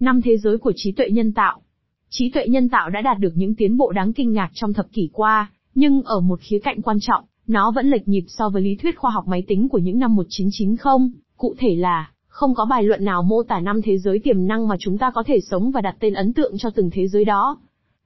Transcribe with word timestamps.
Năm 0.00 0.22
thế 0.22 0.36
giới 0.36 0.58
của 0.58 0.72
trí 0.76 0.92
tuệ 0.92 1.10
nhân 1.10 1.32
tạo. 1.32 1.60
Trí 2.10 2.30
tuệ 2.30 2.46
nhân 2.48 2.68
tạo 2.68 2.90
đã 2.90 3.00
đạt 3.00 3.18
được 3.18 3.32
những 3.34 3.54
tiến 3.54 3.76
bộ 3.76 3.92
đáng 3.92 4.12
kinh 4.12 4.32
ngạc 4.32 4.50
trong 4.54 4.72
thập 4.72 4.86
kỷ 4.92 5.10
qua, 5.12 5.50
nhưng 5.74 6.02
ở 6.02 6.20
một 6.20 6.40
khía 6.40 6.58
cạnh 6.58 6.82
quan 6.82 6.96
trọng, 7.00 7.24
nó 7.46 7.70
vẫn 7.70 7.90
lệch 7.90 8.08
nhịp 8.08 8.24
so 8.28 8.48
với 8.48 8.62
lý 8.62 8.76
thuyết 8.76 8.98
khoa 8.98 9.10
học 9.10 9.28
máy 9.28 9.42
tính 9.48 9.68
của 9.68 9.78
những 9.78 9.98
năm 9.98 10.14
1990, 10.16 11.20
cụ 11.36 11.54
thể 11.58 11.74
là, 11.74 12.10
không 12.26 12.54
có 12.54 12.64
bài 12.64 12.82
luận 12.82 13.04
nào 13.04 13.22
mô 13.22 13.42
tả 13.42 13.60
năm 13.60 13.82
thế 13.82 13.98
giới 13.98 14.18
tiềm 14.18 14.46
năng 14.46 14.68
mà 14.68 14.76
chúng 14.78 14.98
ta 14.98 15.10
có 15.14 15.22
thể 15.26 15.40
sống 15.40 15.70
và 15.70 15.80
đặt 15.80 15.96
tên 16.00 16.14
ấn 16.14 16.32
tượng 16.32 16.58
cho 16.58 16.70
từng 16.70 16.90
thế 16.92 17.08
giới 17.08 17.24
đó. 17.24 17.58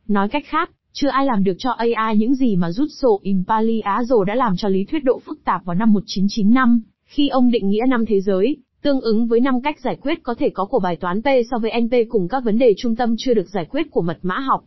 Nói 0.09 0.29
cách 0.29 0.45
khác, 0.47 0.71
chưa 0.93 1.09
ai 1.09 1.27
làm 1.27 1.45
được 1.45 1.55
cho 1.59 1.71
AI 1.71 2.17
những 2.17 2.35
gì 2.35 2.57
mà 2.57 2.71
Russell 2.71 3.13
Impaliazzo 3.23 4.25
đã 4.25 4.35
làm 4.35 4.57
cho 4.57 4.69
lý 4.69 4.85
thuyết 4.85 5.05
độ 5.05 5.19
phức 5.19 5.45
tạp 5.45 5.65
vào 5.65 5.75
năm 5.75 5.93
1995, 5.93 6.83
khi 7.05 7.29
ông 7.29 7.51
định 7.51 7.69
nghĩa 7.69 7.85
năm 7.89 8.07
thế 8.07 8.21
giới, 8.21 8.57
tương 8.83 9.01
ứng 9.01 9.27
với 9.27 9.41
năm 9.41 9.63
cách 9.63 9.81
giải 9.81 9.97
quyết 10.03 10.23
có 10.23 10.35
thể 10.39 10.51
có 10.51 10.65
của 10.65 10.79
bài 10.79 10.97
toán 10.97 11.23
P 11.23 11.27
so 11.51 11.59
với 11.59 11.81
NP 11.81 11.95
cùng 12.09 12.29
các 12.29 12.45
vấn 12.45 12.59
đề 12.59 12.75
trung 12.77 12.97
tâm 12.97 13.15
chưa 13.19 13.35
được 13.35 13.49
giải 13.49 13.65
quyết 13.71 13.91
của 13.91 14.03
mật 14.03 14.19
mã 14.23 14.39
học. 14.39 14.65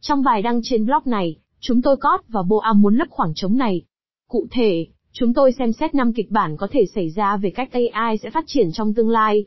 Trong 0.00 0.22
bài 0.22 0.42
đăng 0.42 0.60
trên 0.62 0.86
blog 0.86 1.02
này, 1.04 1.36
chúng 1.60 1.82
tôi 1.82 1.96
cót 1.96 2.20
và 2.28 2.42
Boa 2.42 2.72
muốn 2.72 2.96
lấp 2.96 3.08
khoảng 3.10 3.32
trống 3.34 3.56
này. 3.56 3.82
Cụ 4.28 4.46
thể, 4.50 4.86
chúng 5.12 5.34
tôi 5.34 5.52
xem 5.52 5.72
xét 5.72 5.94
năm 5.94 6.12
kịch 6.12 6.30
bản 6.30 6.56
có 6.56 6.68
thể 6.70 6.84
xảy 6.94 7.10
ra 7.10 7.36
về 7.36 7.50
cách 7.50 7.68
AI 7.92 8.18
sẽ 8.18 8.30
phát 8.30 8.44
triển 8.46 8.72
trong 8.72 8.94
tương 8.94 9.10
lai. 9.10 9.44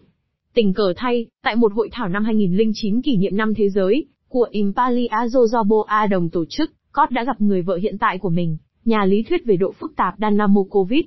Tình 0.54 0.74
cờ 0.74 0.94
thay, 0.98 1.26
tại 1.44 1.56
một 1.56 1.74
hội 1.74 1.90
thảo 1.92 2.08
năm 2.08 2.24
2009 2.24 3.02
kỷ 3.02 3.18
niệm 3.18 3.38
năm 3.38 3.54
thế 3.54 3.70
giới, 3.70 4.06
của 4.28 4.48
Impaliazo 4.52 5.46
do 5.46 5.64
Boa 5.64 6.08
đồng 6.08 6.30
tổ 6.30 6.46
chức, 6.50 6.72
Cott 6.92 7.12
đã 7.12 7.24
gặp 7.24 7.42
người 7.42 7.62
vợ 7.62 7.76
hiện 7.76 7.98
tại 7.98 8.18
của 8.18 8.30
mình, 8.30 8.58
nhà 8.86 9.06
lý 9.06 9.24
thuyết 9.24 9.46
về 9.46 9.56
độ 9.56 9.72
phức 9.72 9.96
tạp 9.96 10.14
Dana 10.18 10.48
Mokovic. 10.48 11.06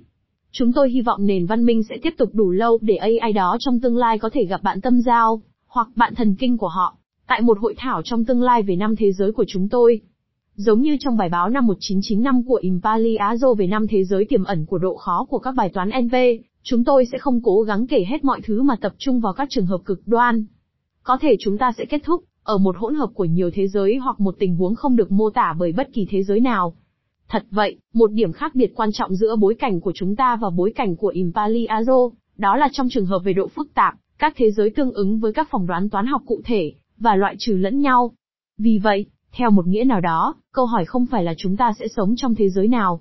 Chúng 0.55 0.73
tôi 0.73 0.91
hy 0.91 1.01
vọng 1.01 1.27
nền 1.27 1.47
văn 1.47 1.65
minh 1.65 1.83
sẽ 1.83 1.99
tiếp 2.03 2.15
tục 2.19 2.31
đủ 2.33 2.51
lâu 2.51 2.79
để 2.83 2.97
AI 2.97 3.33
đó 3.33 3.57
trong 3.61 3.81
tương 3.81 3.97
lai 3.97 4.19
có 4.19 4.31
thể 4.33 4.45
gặp 4.45 4.63
bạn 4.63 4.81
tâm 4.81 5.01
giao, 5.01 5.43
hoặc 5.67 5.89
bạn 5.97 6.15
thần 6.15 6.35
kinh 6.35 6.59
của 6.59 6.69
họ, 6.69 6.97
tại 7.27 7.41
một 7.41 7.59
hội 7.61 7.75
thảo 7.79 8.03
trong 8.05 8.25
tương 8.25 8.43
lai 8.43 8.63
về 8.63 8.77
năm 8.77 8.97
thế 8.97 9.13
giới 9.13 9.33
của 9.33 9.45
chúng 9.49 9.69
tôi. 9.69 10.01
Giống 10.55 10.81
như 10.81 10.97
trong 11.01 11.17
bài 11.17 11.29
báo 11.29 11.49
năm 11.49 11.67
1995 11.67 12.43
của 12.45 12.61
Impaliazo 12.63 13.55
về 13.55 13.67
năm 13.67 13.87
thế 13.87 14.05
giới 14.05 14.25
tiềm 14.25 14.45
ẩn 14.45 14.67
của 14.67 14.79
độ 14.79 14.97
khó 14.97 15.27
của 15.31 15.39
các 15.39 15.55
bài 15.55 15.71
toán 15.75 15.89
NP, 15.89 16.15
chúng 16.63 16.85
tôi 16.85 17.07
sẽ 17.13 17.19
không 17.19 17.41
cố 17.43 17.63
gắng 17.63 17.87
kể 17.87 18.05
hết 18.09 18.25
mọi 18.25 18.41
thứ 18.45 18.63
mà 18.63 18.77
tập 18.77 18.93
trung 18.99 19.21
vào 19.21 19.33
các 19.33 19.49
trường 19.51 19.67
hợp 19.67 19.81
cực 19.85 20.01
đoan. 20.07 20.45
Có 21.03 21.19
thể 21.21 21.37
chúng 21.41 21.59
ta 21.59 21.73
sẽ 21.79 21.85
kết 21.85 22.01
thúc 22.05 22.25
ở 22.43 22.59
một 22.59 22.77
hỗn 22.79 22.95
hợp 22.95 23.11
của 23.15 23.25
nhiều 23.25 23.51
thế 23.55 23.69
giới 23.69 23.97
hoặc 23.97 24.21
một 24.21 24.35
tình 24.39 24.57
huống 24.57 24.75
không 24.75 24.97
được 24.97 25.13
mô 25.13 25.31
tả 25.31 25.55
bởi 25.59 25.73
bất 25.73 25.89
kỳ 25.93 26.07
thế 26.11 26.23
giới 26.23 26.41
nào. 26.41 26.75
Thật 27.33 27.45
vậy, 27.51 27.77
một 27.95 28.13
điểm 28.13 28.33
khác 28.33 28.55
biệt 28.55 28.73
quan 28.75 28.91
trọng 28.93 29.15
giữa 29.15 29.37
bối 29.37 29.55
cảnh 29.55 29.81
của 29.81 29.93
chúng 29.95 30.17
ta 30.17 30.37
và 30.37 30.51
bối 30.51 30.73
cảnh 30.75 30.97
của 30.97 31.13
Impaliazzo, 31.13 32.11
đó 32.37 32.57
là 32.57 32.69
trong 32.73 32.89
trường 32.91 33.07
hợp 33.07 33.19
về 33.25 33.33
độ 33.33 33.49
phức 33.49 33.75
tạp, 33.75 33.95
các 34.19 34.33
thế 34.37 34.51
giới 34.51 34.71
tương 34.71 34.93
ứng 34.93 35.19
với 35.19 35.33
các 35.33 35.49
phỏng 35.51 35.67
đoán 35.67 35.91
toán 35.91 36.07
học 36.07 36.23
cụ 36.27 36.41
thể, 36.45 36.73
và 36.99 37.17
loại 37.17 37.35
trừ 37.39 37.57
lẫn 37.57 37.81
nhau. 37.81 38.13
Vì 38.59 38.79
vậy, 38.79 39.07
theo 39.33 39.51
một 39.51 39.67
nghĩa 39.67 39.85
nào 39.85 40.01
đó, 40.01 40.35
câu 40.53 40.67
hỏi 40.67 40.85
không 40.85 41.07
phải 41.07 41.25
là 41.25 41.35
chúng 41.37 41.57
ta 41.57 41.73
sẽ 41.79 41.89
sống 41.89 42.15
trong 42.17 42.35
thế 42.35 42.49
giới 42.49 42.69
nào, 42.69 43.01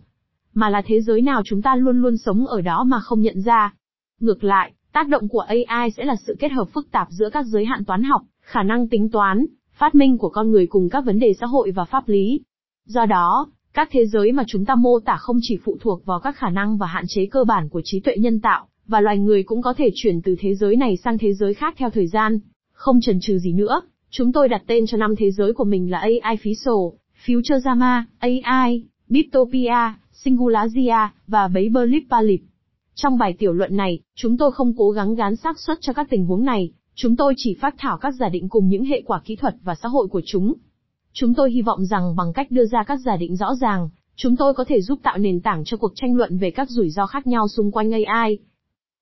mà 0.53 0.69
là 0.69 0.81
thế 0.85 1.01
giới 1.01 1.21
nào 1.21 1.41
chúng 1.45 1.61
ta 1.61 1.75
luôn 1.75 2.01
luôn 2.01 2.17
sống 2.17 2.47
ở 2.47 2.61
đó 2.61 2.83
mà 2.83 2.99
không 2.99 3.21
nhận 3.21 3.41
ra. 3.41 3.73
Ngược 4.19 4.43
lại, 4.43 4.73
tác 4.93 5.07
động 5.07 5.27
của 5.27 5.45
AI 5.47 5.91
sẽ 5.97 6.05
là 6.05 6.15
sự 6.15 6.35
kết 6.39 6.51
hợp 6.51 6.69
phức 6.73 6.91
tạp 6.91 7.07
giữa 7.11 7.29
các 7.29 7.45
giới 7.45 7.65
hạn 7.65 7.85
toán 7.85 8.03
học, 8.03 8.21
khả 8.41 8.63
năng 8.63 8.87
tính 8.87 9.09
toán, 9.09 9.45
phát 9.73 9.95
minh 9.95 10.17
của 10.17 10.29
con 10.29 10.51
người 10.51 10.67
cùng 10.67 10.89
các 10.89 11.05
vấn 11.05 11.19
đề 11.19 11.33
xã 11.39 11.45
hội 11.45 11.71
và 11.71 11.85
pháp 11.85 12.07
lý. 12.07 12.39
Do 12.85 13.05
đó, 13.05 13.47
các 13.73 13.89
thế 13.91 14.05
giới 14.05 14.31
mà 14.31 14.43
chúng 14.47 14.65
ta 14.65 14.75
mô 14.75 14.99
tả 14.99 15.17
không 15.19 15.37
chỉ 15.41 15.57
phụ 15.63 15.77
thuộc 15.81 16.05
vào 16.05 16.19
các 16.19 16.35
khả 16.35 16.49
năng 16.49 16.77
và 16.77 16.87
hạn 16.87 17.03
chế 17.07 17.25
cơ 17.25 17.43
bản 17.43 17.69
của 17.69 17.81
trí 17.83 17.99
tuệ 17.99 18.15
nhân 18.17 18.39
tạo, 18.39 18.67
và 18.87 19.01
loài 19.01 19.17
người 19.17 19.43
cũng 19.43 19.61
có 19.61 19.73
thể 19.73 19.89
chuyển 19.95 20.21
từ 20.21 20.35
thế 20.39 20.55
giới 20.55 20.75
này 20.75 20.97
sang 20.97 21.17
thế 21.17 21.33
giới 21.33 21.53
khác 21.53 21.75
theo 21.77 21.89
thời 21.89 22.07
gian. 22.07 22.39
Không 22.73 23.01
chần 23.01 23.19
chừ 23.21 23.39
gì 23.39 23.53
nữa, 23.53 23.81
chúng 24.09 24.31
tôi 24.31 24.49
đặt 24.49 24.63
tên 24.67 24.85
cho 24.85 24.97
năm 24.97 25.15
thế 25.15 25.31
giới 25.31 25.53
của 25.53 25.63
mình 25.63 25.91
là 25.91 25.99
AI 25.99 26.37
phí 26.37 26.55
sổ, 26.55 26.93
Futurama, 27.25 28.03
AI, 28.19 28.83
Biptopia, 29.09 29.93
Singularia, 30.11 31.09
và 31.27 31.47
Babelip 31.47 32.03
Palip. 32.09 32.41
Trong 32.95 33.17
bài 33.17 33.35
tiểu 33.39 33.53
luận 33.53 33.75
này, 33.75 33.99
chúng 34.15 34.37
tôi 34.37 34.51
không 34.51 34.73
cố 34.77 34.91
gắng 34.91 35.15
gán 35.15 35.35
xác 35.35 35.59
suất 35.59 35.77
cho 35.81 35.93
các 35.93 36.07
tình 36.09 36.25
huống 36.25 36.45
này, 36.45 36.71
chúng 36.95 37.15
tôi 37.15 37.33
chỉ 37.37 37.57
phát 37.61 37.75
thảo 37.77 37.97
các 37.97 38.11
giả 38.11 38.29
định 38.29 38.49
cùng 38.49 38.67
những 38.67 38.85
hệ 38.85 39.01
quả 39.05 39.21
kỹ 39.25 39.35
thuật 39.35 39.55
và 39.63 39.75
xã 39.75 39.87
hội 39.89 40.07
của 40.07 40.21
chúng. 40.25 40.53
Chúng 41.13 41.33
tôi 41.33 41.51
hy 41.51 41.61
vọng 41.61 41.85
rằng 41.85 42.15
bằng 42.15 42.33
cách 42.33 42.51
đưa 42.51 42.65
ra 42.65 42.83
các 42.83 42.99
giả 43.05 43.17
định 43.17 43.35
rõ 43.35 43.55
ràng, 43.55 43.89
chúng 44.15 44.35
tôi 44.35 44.53
có 44.53 44.63
thể 44.67 44.81
giúp 44.81 44.99
tạo 45.03 45.17
nền 45.17 45.41
tảng 45.41 45.63
cho 45.65 45.77
cuộc 45.77 45.91
tranh 45.95 46.15
luận 46.15 46.37
về 46.37 46.51
các 46.51 46.69
rủi 46.69 46.89
ro 46.89 47.05
khác 47.05 47.27
nhau 47.27 47.47
xung 47.47 47.71
quanh 47.71 47.91
AI. 48.05 48.39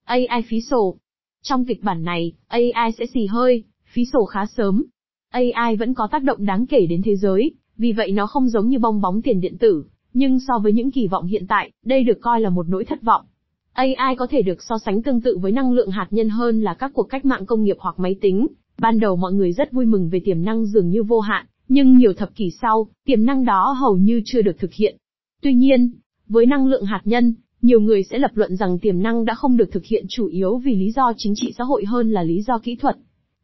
AI 0.03 0.41
phí 0.47 0.61
sổ. 0.61 0.97
Trong 1.41 1.65
kịch 1.65 1.83
bản 1.83 2.03
này, 2.03 2.33
AI 2.47 2.91
sẽ 2.97 3.05
xì 3.13 3.25
hơi, 3.25 3.63
phí 3.93 4.05
sổ 4.05 4.25
khá 4.25 4.45
sớm. 4.45 4.83
AI 5.29 5.75
vẫn 5.75 5.93
có 5.93 6.07
tác 6.11 6.23
động 6.23 6.45
đáng 6.45 6.65
kể 6.65 6.85
đến 6.85 7.01
thế 7.05 7.15
giới, 7.15 7.51
vì 7.77 7.91
vậy 7.91 8.11
nó 8.11 8.27
không 8.27 8.49
giống 8.49 8.67
như 8.67 8.79
bong 8.79 9.01
bóng 9.01 9.21
tiền 9.21 9.41
điện 9.41 9.57
tử, 9.57 9.83
nhưng 10.13 10.39
so 10.47 10.59
với 10.63 10.73
những 10.73 10.91
kỳ 10.91 11.07
vọng 11.07 11.25
hiện 11.25 11.45
tại, 11.47 11.71
đây 11.85 12.03
được 12.03 12.17
coi 12.21 12.41
là 12.41 12.49
một 12.49 12.69
nỗi 12.69 12.85
thất 12.85 13.01
vọng. 13.01 13.25
AI 13.73 14.15
có 14.17 14.27
thể 14.27 14.41
được 14.41 14.63
so 14.63 14.77
sánh 14.77 15.03
tương 15.03 15.21
tự 15.21 15.37
với 15.37 15.51
năng 15.51 15.71
lượng 15.71 15.89
hạt 15.89 16.07
nhân 16.11 16.29
hơn 16.29 16.61
là 16.61 16.73
các 16.73 16.91
cuộc 16.93 17.03
cách 17.03 17.25
mạng 17.25 17.45
công 17.45 17.63
nghiệp 17.63 17.77
hoặc 17.79 17.99
máy 17.99 18.15
tính. 18.21 18.47
Ban 18.77 18.99
đầu 18.99 19.15
mọi 19.15 19.33
người 19.33 19.53
rất 19.53 19.71
vui 19.71 19.85
mừng 19.85 20.09
về 20.09 20.21
tiềm 20.25 20.43
năng 20.43 20.65
dường 20.65 20.89
như 20.89 21.03
vô 21.03 21.19
hạn, 21.19 21.45
nhưng 21.69 21.97
nhiều 21.97 22.13
thập 22.13 22.35
kỷ 22.35 22.51
sau, 22.61 22.87
tiềm 23.05 23.25
năng 23.25 23.45
đó 23.45 23.75
hầu 23.79 23.97
như 23.97 24.21
chưa 24.25 24.41
được 24.41 24.59
thực 24.59 24.73
hiện. 24.73 24.97
Tuy 25.41 25.53
nhiên, 25.53 25.91
với 26.27 26.45
năng 26.45 26.67
lượng 26.67 26.85
hạt 26.85 27.01
nhân, 27.05 27.33
nhiều 27.61 27.79
người 27.79 28.03
sẽ 28.03 28.19
lập 28.19 28.31
luận 28.33 28.55
rằng 28.55 28.79
tiềm 28.79 29.01
năng 29.01 29.25
đã 29.25 29.33
không 29.33 29.57
được 29.57 29.71
thực 29.71 29.85
hiện 29.85 30.05
chủ 30.09 30.27
yếu 30.27 30.57
vì 30.57 30.75
lý 30.75 30.91
do 30.91 31.13
chính 31.17 31.33
trị 31.35 31.53
xã 31.57 31.63
hội 31.63 31.85
hơn 31.85 32.11
là 32.11 32.23
lý 32.23 32.41
do 32.41 32.57
kỹ 32.57 32.75
thuật. 32.75 32.97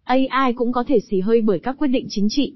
AI 0.04 0.54
cũng 0.56 0.72
có 0.72 0.84
thể 0.88 1.00
xì 1.00 1.20
hơi 1.20 1.42
bởi 1.42 1.60
các 1.60 1.76
quyết 1.80 1.88
định 1.88 2.06
chính 2.10 2.28
trị. 2.30 2.54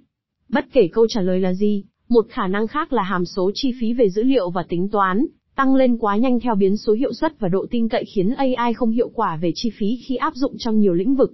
Bất 0.49 0.65
kể 0.73 0.89
câu 0.91 1.07
trả 1.09 1.21
lời 1.21 1.39
là 1.39 1.53
gì, 1.53 1.83
một 2.09 2.25
khả 2.29 2.47
năng 2.47 2.67
khác 2.67 2.93
là 2.93 3.03
hàm 3.03 3.25
số 3.25 3.51
chi 3.53 3.73
phí 3.79 3.93
về 3.93 4.09
dữ 4.09 4.23
liệu 4.23 4.49
và 4.49 4.63
tính 4.69 4.89
toán, 4.89 5.25
tăng 5.55 5.75
lên 5.75 5.97
quá 5.97 6.17
nhanh 6.17 6.39
theo 6.39 6.55
biến 6.55 6.77
số 6.77 6.93
hiệu 6.93 7.13
suất 7.13 7.39
và 7.39 7.47
độ 7.47 7.65
tin 7.71 7.89
cậy 7.89 8.05
khiến 8.05 8.33
AI 8.37 8.73
không 8.73 8.91
hiệu 8.91 9.09
quả 9.13 9.37
về 9.41 9.51
chi 9.55 9.69
phí 9.77 9.99
khi 10.07 10.15
áp 10.15 10.35
dụng 10.35 10.55
trong 10.57 10.79
nhiều 10.79 10.93
lĩnh 10.93 11.15
vực. 11.15 11.33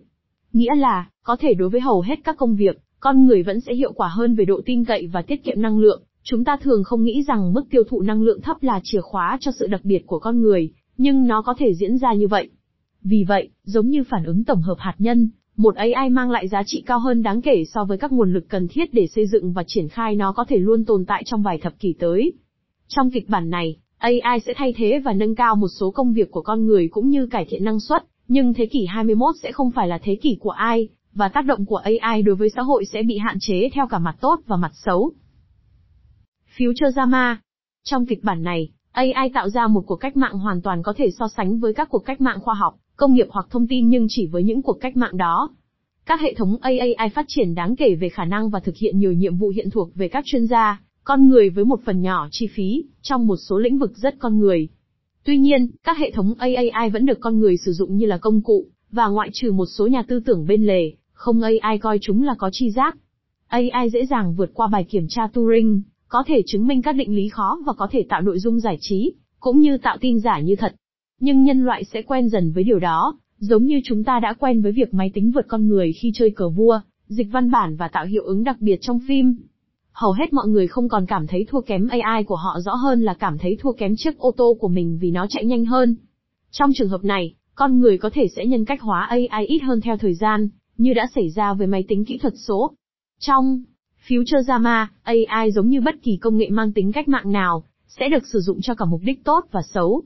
Nghĩa 0.54 0.76
là, 0.76 1.10
có 1.24 1.36
thể 1.40 1.54
đối 1.54 1.70
với 1.70 1.82
hầu 1.82 2.02
hết 2.02 2.20
các 2.24 2.38
công 2.38 2.56
việc, 2.56 2.78
con 3.00 3.26
người 3.26 3.44
vẫn 3.44 3.60
sẽ 3.60 3.74
hiệu 3.74 3.94
quả 3.94 4.08
hơn 4.08 4.36
về 4.36 4.46
độ 4.46 4.62
tin 4.66 4.86
cậy 4.86 5.08
và 5.08 5.22
tiết 5.22 5.44
kiệm 5.44 5.62
năng 5.62 5.80
lượng. 5.80 6.04
Chúng 6.24 6.44
ta 6.44 6.58
thường 6.58 6.84
không 6.84 7.04
nghĩ 7.04 7.24
rằng 7.28 7.54
mức 7.54 7.64
tiêu 7.70 7.84
thụ 7.90 8.02
năng 8.02 8.22
lượng 8.22 8.42
thấp 8.42 8.64
là 8.64 8.80
chìa 8.84 9.02
khóa 9.02 9.38
cho 9.42 9.52
sự 9.60 9.68
đặc 9.68 9.82
biệt 9.84 10.04
của 10.06 10.20
con 10.20 10.42
người, 10.42 10.72
nhưng 10.98 11.28
nó 11.28 11.42
có 11.42 11.54
thể 11.58 11.74
diễn 11.74 11.98
ra 11.98 12.14
như 12.14 12.28
vậy. 12.28 12.50
Vì 13.04 13.24
vậy, 13.28 13.50
giống 13.64 13.90
như 13.90 14.04
phản 14.10 14.26
ứng 14.26 14.44
tổng 14.44 14.62
hợp 14.62 14.76
hạt 14.80 14.96
nhân, 15.00 15.30
một 15.58 15.76
AI 15.76 16.10
mang 16.10 16.32
lại 16.32 16.48
giá 16.48 16.64
trị 16.66 16.84
cao 16.86 17.00
hơn 17.00 17.24
đáng 17.24 17.42
kể 17.42 17.64
so 17.74 17.86
với 17.86 17.98
các 17.98 18.12
nguồn 18.12 18.34
lực 18.34 18.46
cần 18.50 18.68
thiết 18.68 18.94
để 18.94 19.08
xây 19.08 19.28
dựng 19.28 19.54
và 19.54 19.64
triển 19.68 19.88
khai 19.88 20.16
nó 20.16 20.32
có 20.32 20.46
thể 20.48 20.58
luôn 20.58 20.86
tồn 20.86 21.06
tại 21.06 21.24
trong 21.26 21.44
vài 21.44 21.58
thập 21.58 21.80
kỷ 21.80 21.94
tới. 22.00 22.34
Trong 22.88 23.12
kịch 23.12 23.30
bản 23.30 23.50
này, 23.50 23.78
AI 23.98 24.40
sẽ 24.46 24.54
thay 24.56 24.74
thế 24.78 25.00
và 25.00 25.14
nâng 25.14 25.36
cao 25.36 25.56
một 25.56 25.68
số 25.68 25.92
công 25.92 26.14
việc 26.14 26.32
của 26.32 26.42
con 26.42 26.66
người 26.66 26.88
cũng 26.88 27.10
như 27.10 27.28
cải 27.28 27.46
thiện 27.50 27.64
năng 27.64 27.80
suất, 27.80 28.04
nhưng 28.28 28.54
thế 28.54 28.66
kỷ 28.66 28.86
21 28.86 29.36
sẽ 29.44 29.52
không 29.52 29.72
phải 29.72 29.88
là 29.88 30.00
thế 30.04 30.16
kỷ 30.16 30.38
của 30.40 30.50
ai, 30.50 30.90
và 31.16 31.30
tác 31.30 31.46
động 31.46 31.66
của 31.66 31.82
AI 31.84 32.22
đối 32.22 32.36
với 32.36 32.50
xã 32.56 32.62
hội 32.62 32.86
sẽ 32.86 33.04
bị 33.04 33.18
hạn 33.18 33.38
chế 33.40 33.70
theo 33.74 33.88
cả 33.88 34.00
mặt 34.00 34.16
tốt 34.22 34.40
và 34.48 34.58
mặt 34.58 34.72
xấu. 34.74 35.12
Futurama 36.58 37.36
Trong 37.84 38.06
kịch 38.06 38.24
bản 38.24 38.44
này, 38.44 38.70
AI 38.92 39.30
tạo 39.34 39.50
ra 39.50 39.68
một 39.68 39.82
cuộc 39.88 39.96
cách 39.96 40.18
mạng 40.18 40.38
hoàn 40.38 40.62
toàn 40.62 40.84
có 40.84 40.94
thể 40.98 41.12
so 41.20 41.28
sánh 41.28 41.60
với 41.60 41.74
các 41.74 41.90
cuộc 41.90 42.06
cách 42.06 42.22
mạng 42.22 42.40
khoa 42.42 42.54
học, 42.54 42.76
công 42.96 43.14
nghiệp 43.14 43.28
hoặc 43.30 43.48
thông 43.50 43.68
tin 43.68 43.90
nhưng 43.90 44.06
chỉ 44.10 44.28
với 44.28 44.44
những 44.44 44.62
cuộc 44.62 44.78
cách 44.82 44.98
mạng 44.98 45.18
đó. 45.18 45.50
Các 46.06 46.22
hệ 46.22 46.34
thống 46.34 46.58
AI 46.62 46.96
phát 47.16 47.26
triển 47.28 47.56
đáng 47.56 47.76
kể 47.76 47.96
về 47.96 48.10
khả 48.10 48.26
năng 48.26 48.50
và 48.50 48.60
thực 48.60 48.76
hiện 48.78 49.00
nhiều 49.00 49.12
nhiệm 49.12 49.38
vụ 49.38 49.50
hiện 49.50 49.70
thuộc 49.70 49.96
về 49.96 50.08
các 50.08 50.24
chuyên 50.28 50.48
gia, 50.48 50.82
con 51.04 51.30
người 51.30 51.50
với 51.50 51.66
một 51.66 51.80
phần 51.86 52.02
nhỏ 52.02 52.28
chi 52.32 52.48
phí, 52.56 52.84
trong 53.02 53.28
một 53.28 53.38
số 53.38 53.60
lĩnh 53.60 53.78
vực 53.78 53.98
rất 53.98 54.16
con 54.20 54.40
người. 54.40 54.68
Tuy 55.24 55.38
nhiên, 55.38 55.68
các 55.84 55.98
hệ 55.98 56.12
thống 56.12 56.34
AI 56.38 56.90
vẫn 56.94 57.06
được 57.06 57.18
con 57.20 57.40
người 57.40 57.58
sử 57.58 57.72
dụng 57.72 57.98
như 57.98 58.06
là 58.06 58.18
công 58.18 58.42
cụ, 58.42 58.66
và 58.92 59.08
ngoại 59.08 59.30
trừ 59.34 59.52
một 59.52 59.66
số 59.66 59.88
nhà 59.88 60.04
tư 60.08 60.20
tưởng 60.26 60.46
bên 60.48 60.66
lề, 60.66 60.92
không 61.16 61.42
AI 61.42 61.78
coi 61.78 61.98
chúng 62.02 62.24
là 62.24 62.36
có 62.38 62.50
tri 62.54 62.72
giác. 62.72 62.98
AI 63.48 63.90
dễ 63.90 64.06
dàng 64.06 64.36
vượt 64.36 64.52
qua 64.54 64.68
bài 64.68 64.84
kiểm 64.84 65.06
tra 65.10 65.28
Turing, 65.28 65.82
có 66.08 66.24
thể 66.28 66.42
chứng 66.46 66.68
minh 66.68 66.82
các 66.82 66.96
định 66.96 67.16
lý 67.16 67.30
khó 67.30 67.60
và 67.66 67.74
có 67.74 67.88
thể 67.92 68.06
tạo 68.10 68.22
nội 68.22 68.40
dung 68.40 68.60
giải 68.60 68.78
trí, 68.82 69.14
cũng 69.40 69.60
như 69.60 69.78
tạo 69.78 69.98
tin 70.02 70.20
giả 70.20 70.40
như 70.40 70.56
thật. 70.56 70.76
Nhưng 71.20 71.44
nhân 71.44 71.66
loại 71.66 71.84
sẽ 71.84 72.02
quen 72.02 72.30
dần 72.30 72.52
với 72.52 72.64
điều 72.64 72.80
đó, 72.80 73.18
giống 73.38 73.66
như 73.66 73.82
chúng 73.84 74.04
ta 74.04 74.20
đã 74.20 74.34
quen 74.40 74.62
với 74.62 74.72
việc 74.72 74.94
máy 74.94 75.12
tính 75.14 75.32
vượt 75.32 75.46
con 75.48 75.68
người 75.68 75.94
khi 75.94 76.12
chơi 76.16 76.30
cờ 76.30 76.50
vua, 76.50 76.80
dịch 77.08 77.28
văn 77.32 77.52
bản 77.52 77.76
và 77.76 77.88
tạo 77.88 78.06
hiệu 78.06 78.24
ứng 78.24 78.44
đặc 78.44 78.58
biệt 78.60 78.78
trong 78.82 79.00
phim. 79.08 79.36
Hầu 79.92 80.12
hết 80.12 80.34
mọi 80.34 80.48
người 80.48 80.68
không 80.68 80.90
còn 80.90 81.06
cảm 81.06 81.28
thấy 81.28 81.46
thua 81.50 81.62
kém 81.62 81.88
AI 81.88 82.24
của 82.24 82.36
họ 82.36 82.60
rõ 82.60 82.74
hơn 82.74 83.02
là 83.02 83.14
cảm 83.14 83.38
thấy 83.38 83.58
thua 83.60 83.72
kém 83.72 83.96
chiếc 83.98 84.18
ô 84.18 84.32
tô 84.38 84.58
của 84.60 84.68
mình 84.68 84.98
vì 85.02 85.12
nó 85.12 85.28
chạy 85.30 85.46
nhanh 85.46 85.66
hơn. 85.66 85.96
Trong 86.52 86.72
trường 86.76 86.90
hợp 86.90 87.04
này, 87.04 87.34
con 87.56 87.80
người 87.80 87.98
có 87.98 88.10
thể 88.14 88.28
sẽ 88.36 88.46
nhân 88.46 88.66
cách 88.66 88.82
hóa 88.82 89.06
AI 89.06 89.46
ít 89.46 89.60
hơn 89.60 89.82
theo 89.82 89.98
thời 89.98 90.14
gian, 90.14 90.50
như 90.78 90.94
đã 90.94 91.08
xảy 91.16 91.30
ra 91.30 91.54
với 91.54 91.68
máy 91.68 91.86
tính 91.88 92.06
kỹ 92.06 92.18
thuật 92.18 92.34
số. 92.48 92.72
Trong 93.20 93.64
Futurama, 94.08 94.86
AI 95.04 95.52
giống 95.52 95.70
như 95.70 95.82
bất 95.82 95.96
kỳ 96.04 96.18
công 96.18 96.38
nghệ 96.38 96.50
mang 96.50 96.72
tính 96.72 96.92
cách 96.92 97.08
mạng 97.08 97.32
nào, 97.32 97.64
sẽ 97.88 98.10
được 98.10 98.28
sử 98.28 98.40
dụng 98.40 98.62
cho 98.62 98.76
cả 98.76 98.86
mục 98.86 99.02
đích 99.04 99.24
tốt 99.24 99.46
và 99.52 99.62
xấu. 99.74 100.04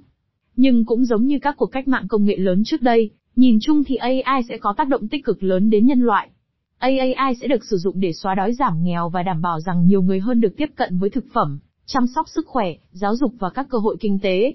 Nhưng 0.56 0.86
cũng 0.86 1.06
giống 1.06 1.26
như 1.26 1.40
các 1.40 1.56
cuộc 1.58 1.66
cách 1.66 1.88
mạng 1.88 2.08
công 2.10 2.26
nghệ 2.26 2.36
lớn 2.36 2.64
trước 2.66 2.82
đây, 2.82 3.10
nhìn 3.36 3.58
chung 3.62 3.84
thì 3.84 3.96
AI 3.96 4.44
sẽ 4.50 4.58
có 4.58 4.74
tác 4.78 4.88
động 4.88 5.08
tích 5.08 5.26
cực 5.26 5.44
lớn 5.44 5.70
đến 5.70 5.86
nhân 5.86 6.02
loại. 6.02 6.30
ai 6.78 7.36
sẽ 7.42 7.48
được 7.48 7.66
sử 7.70 7.78
dụng 7.78 8.00
để 8.00 8.14
xóa 8.14 8.36
đói 8.36 8.54
giảm 8.54 8.84
nghèo 8.84 9.10
và 9.10 9.24
đảm 9.24 9.42
bảo 9.42 9.60
rằng 9.60 9.88
nhiều 9.88 10.02
người 10.02 10.20
hơn 10.20 10.42
được 10.42 10.58
tiếp 10.58 10.70
cận 10.76 11.00
với 11.00 11.10
thực 11.10 11.26
phẩm, 11.34 11.60
chăm 11.86 12.08
sóc 12.16 12.30
sức 12.30 12.48
khỏe, 12.48 12.74
giáo 12.92 13.16
dục 13.16 13.34
và 13.40 13.50
các 13.50 13.68
cơ 13.70 13.78
hội 13.78 13.98
kinh 14.00 14.20
tế. 14.20 14.54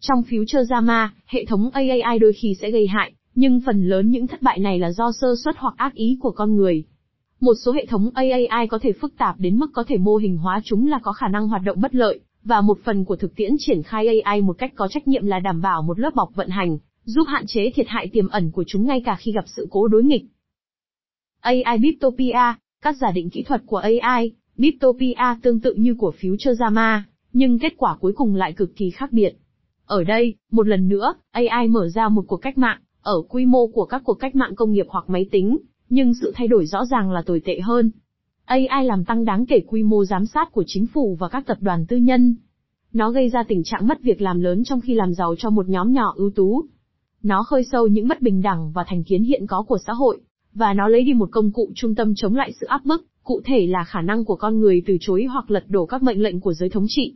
Trong 0.00 0.22
Future 0.28 0.62
Jama, 0.62 1.08
hệ 1.26 1.44
thống 1.44 1.70
ai 2.04 2.18
đôi 2.18 2.32
khi 2.32 2.54
sẽ 2.60 2.70
gây 2.70 2.86
hại, 2.86 3.12
nhưng 3.34 3.60
phần 3.66 3.84
lớn 3.88 4.10
những 4.10 4.26
thất 4.26 4.42
bại 4.42 4.58
này 4.58 4.78
là 4.78 4.92
do 4.92 5.12
sơ 5.12 5.34
suất 5.44 5.54
hoặc 5.58 5.74
ác 5.76 5.94
ý 5.94 6.18
của 6.20 6.30
con 6.30 6.56
người. 6.56 6.84
Một 7.40 7.54
số 7.64 7.72
hệ 7.72 7.86
thống 7.86 8.10
AAI 8.14 8.66
có 8.66 8.78
thể 8.82 8.92
phức 8.92 9.16
tạp 9.18 9.40
đến 9.40 9.58
mức 9.58 9.70
có 9.72 9.84
thể 9.88 9.96
mô 9.96 10.16
hình 10.16 10.36
hóa 10.36 10.60
chúng 10.64 10.86
là 10.86 10.98
có 11.02 11.12
khả 11.12 11.28
năng 11.28 11.48
hoạt 11.48 11.62
động 11.64 11.80
bất 11.80 11.94
lợi, 11.94 12.20
và 12.44 12.60
một 12.60 12.78
phần 12.84 13.04
của 13.04 13.16
thực 13.16 13.36
tiễn 13.36 13.52
triển 13.58 13.82
khai 13.82 14.20
AI 14.20 14.40
một 14.40 14.58
cách 14.58 14.72
có 14.74 14.88
trách 14.88 15.08
nhiệm 15.08 15.26
là 15.26 15.38
đảm 15.38 15.60
bảo 15.60 15.82
một 15.82 15.98
lớp 15.98 16.14
bọc 16.14 16.34
vận 16.34 16.48
hành, 16.48 16.78
giúp 17.04 17.24
hạn 17.28 17.44
chế 17.46 17.70
thiệt 17.70 17.86
hại 17.88 18.08
tiềm 18.12 18.28
ẩn 18.28 18.50
của 18.50 18.64
chúng 18.66 18.86
ngay 18.86 19.02
cả 19.04 19.16
khi 19.20 19.32
gặp 19.32 19.44
sự 19.46 19.66
cố 19.70 19.88
đối 19.88 20.02
nghịch. 20.02 20.24
AI 21.40 21.78
Biptopia, 21.80 22.54
các 22.82 22.96
giả 22.96 23.10
định 23.10 23.30
kỹ 23.30 23.42
thuật 23.42 23.62
của 23.66 23.76
AI, 23.76 24.32
Biptopia 24.56 25.36
tương 25.42 25.60
tự 25.60 25.74
như 25.74 25.94
của 25.94 26.12
phiếu 26.18 26.34
Jama, 26.34 27.00
nhưng 27.32 27.58
kết 27.58 27.74
quả 27.76 27.96
cuối 28.00 28.12
cùng 28.12 28.34
lại 28.34 28.52
cực 28.52 28.76
kỳ 28.76 28.90
khác 28.90 29.12
biệt. 29.12 29.32
Ở 29.86 30.04
đây, 30.04 30.34
một 30.50 30.66
lần 30.66 30.88
nữa, 30.88 31.14
AI 31.30 31.68
mở 31.68 31.88
ra 31.88 32.08
một 32.08 32.24
cuộc 32.28 32.36
cách 32.36 32.58
mạng, 32.58 32.80
ở 33.02 33.22
quy 33.28 33.46
mô 33.46 33.66
của 33.66 33.84
các 33.84 34.02
cuộc 34.04 34.14
cách 34.14 34.36
mạng 34.36 34.54
công 34.54 34.72
nghiệp 34.72 34.86
hoặc 34.88 35.10
máy 35.10 35.26
tính, 35.30 35.58
nhưng 35.88 36.14
sự 36.14 36.32
thay 36.34 36.48
đổi 36.48 36.66
rõ 36.66 36.84
ràng 36.84 37.12
là 37.12 37.22
tồi 37.22 37.40
tệ 37.44 37.60
hơn. 37.60 37.90
AI 38.44 38.84
làm 38.84 39.04
tăng 39.04 39.24
đáng 39.24 39.46
kể 39.46 39.60
quy 39.66 39.82
mô 39.82 40.04
giám 40.04 40.26
sát 40.26 40.52
của 40.52 40.64
chính 40.66 40.86
phủ 40.86 41.16
và 41.20 41.28
các 41.28 41.46
tập 41.46 41.58
đoàn 41.60 41.86
tư 41.86 41.96
nhân. 41.96 42.34
Nó 42.92 43.10
gây 43.10 43.28
ra 43.28 43.42
tình 43.42 43.62
trạng 43.64 43.86
mất 43.86 44.02
việc 44.02 44.20
làm 44.20 44.40
lớn 44.40 44.64
trong 44.64 44.80
khi 44.80 44.94
làm 44.94 45.14
giàu 45.14 45.34
cho 45.38 45.50
một 45.50 45.68
nhóm 45.68 45.92
nhỏ 45.92 46.12
ưu 46.16 46.30
tú. 46.30 46.64
Nó 47.22 47.42
khơi 47.42 47.64
sâu 47.72 47.86
những 47.86 48.08
bất 48.08 48.22
bình 48.22 48.42
đẳng 48.42 48.72
và 48.72 48.84
thành 48.88 49.04
kiến 49.04 49.22
hiện 49.22 49.46
có 49.46 49.62
của 49.62 49.78
xã 49.86 49.92
hội, 49.92 50.20
và 50.54 50.74
nó 50.74 50.88
lấy 50.88 51.04
đi 51.04 51.14
một 51.14 51.28
công 51.32 51.52
cụ 51.52 51.70
trung 51.74 51.94
tâm 51.94 52.12
chống 52.16 52.34
lại 52.34 52.52
sự 52.60 52.66
áp 52.66 52.84
bức, 52.84 53.06
cụ 53.24 53.40
thể 53.44 53.66
là 53.66 53.84
khả 53.84 54.00
năng 54.00 54.24
của 54.24 54.36
con 54.36 54.60
người 54.60 54.82
từ 54.86 54.96
chối 55.00 55.24
hoặc 55.24 55.50
lật 55.50 55.64
đổ 55.68 55.86
các 55.86 56.02
mệnh 56.02 56.22
lệnh 56.22 56.40
của 56.40 56.52
giới 56.52 56.68
thống 56.68 56.86
trị. 56.88 57.14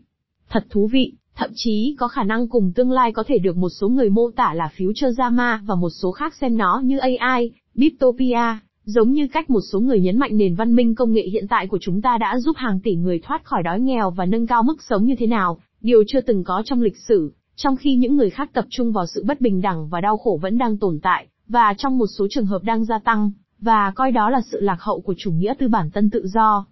Thật 0.48 0.66
thú 0.70 0.88
vị, 0.92 1.12
thậm 1.36 1.50
chí 1.54 1.96
có 1.98 2.08
khả 2.08 2.24
năng 2.24 2.48
cùng 2.48 2.72
tương 2.72 2.90
lai 2.90 3.12
có 3.12 3.24
thể 3.26 3.38
được 3.38 3.56
một 3.56 3.68
số 3.68 3.88
người 3.88 4.10
mô 4.10 4.30
tả 4.30 4.54
là 4.54 4.70
Future 4.76 5.10
Jama 5.10 5.58
và 5.66 5.74
một 5.74 5.90
số 5.90 6.12
khác 6.12 6.34
xem 6.34 6.56
nó 6.56 6.82
như 6.84 6.98
AI, 6.98 7.50
Biptopia, 7.74 8.58
giống 8.84 9.12
như 9.12 9.28
cách 9.32 9.50
một 9.50 9.60
số 9.72 9.80
người 9.80 10.00
nhấn 10.00 10.18
mạnh 10.18 10.36
nền 10.36 10.54
văn 10.54 10.76
minh 10.76 10.94
công 10.94 11.12
nghệ 11.12 11.22
hiện 11.22 11.48
tại 11.48 11.66
của 11.66 11.78
chúng 11.80 12.02
ta 12.02 12.18
đã 12.18 12.38
giúp 12.38 12.56
hàng 12.56 12.80
tỷ 12.80 12.94
người 12.94 13.18
thoát 13.18 13.44
khỏi 13.44 13.62
đói 13.62 13.80
nghèo 13.80 14.10
và 14.10 14.26
nâng 14.26 14.46
cao 14.46 14.62
mức 14.62 14.82
sống 14.82 15.04
như 15.04 15.14
thế 15.18 15.26
nào, 15.26 15.58
điều 15.80 16.04
chưa 16.06 16.20
từng 16.20 16.44
có 16.44 16.62
trong 16.64 16.82
lịch 16.82 16.96
sử, 17.08 17.32
trong 17.56 17.76
khi 17.76 17.94
những 17.94 18.16
người 18.16 18.30
khác 18.30 18.50
tập 18.52 18.64
trung 18.70 18.92
vào 18.92 19.06
sự 19.06 19.24
bất 19.26 19.40
bình 19.40 19.60
đẳng 19.60 19.88
và 19.88 20.00
đau 20.00 20.16
khổ 20.16 20.38
vẫn 20.42 20.58
đang 20.58 20.78
tồn 20.78 20.98
tại, 21.02 21.26
và 21.48 21.74
trong 21.78 21.98
một 21.98 22.06
số 22.06 22.26
trường 22.30 22.46
hợp 22.46 22.62
đang 22.62 22.84
gia 22.84 22.98
tăng, 22.98 23.30
và 23.58 23.92
coi 23.94 24.12
đó 24.12 24.30
là 24.30 24.40
sự 24.50 24.60
lạc 24.60 24.80
hậu 24.80 25.00
của 25.00 25.14
chủ 25.18 25.32
nghĩa 25.32 25.54
tư 25.58 25.68
bản 25.68 25.90
tân 25.90 26.10
tự 26.10 26.26
do. 26.26 26.66